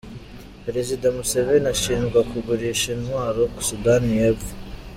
[0.63, 4.53] Perezida Museveni ashinjwa kugurisha intwaro Sudani y’Epfo